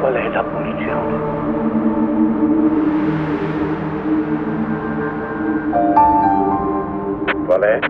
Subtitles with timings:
[0.00, 1.02] qual é la punição?
[7.46, 7.89] Qual é?